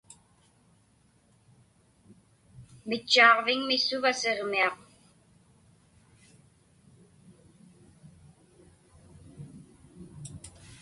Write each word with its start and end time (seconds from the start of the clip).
Mitchaaġviŋmi 2.87 3.77
suva 3.85 4.11
Siġmiaq? 4.19 4.75